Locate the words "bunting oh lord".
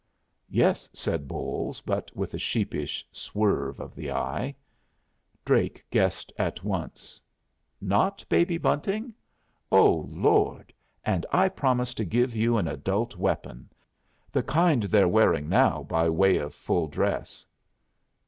8.57-10.73